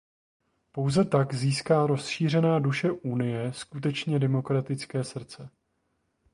Pouze 0.71 1.05
tak 1.05 1.33
získá 1.33 1.85
rozšířená 1.85 2.59
duše 2.59 2.91
Unie 2.91 3.53
skutečně 3.53 4.19
demokratické 4.19 5.03
srdce. 5.03 5.49